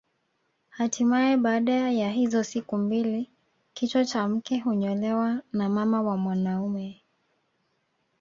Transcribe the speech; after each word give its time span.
Hatimae 0.69 1.37
baada 1.37 1.73
ya 1.91 2.09
hizo 2.11 2.43
siku 2.43 2.77
mbili 2.77 3.29
kichwa 3.73 4.05
cha 4.05 4.27
mke 4.27 4.57
hunyolewa 4.59 5.41
na 5.51 5.69
mama 5.69 6.01
wa 6.01 6.17
mwanaume 6.17 7.01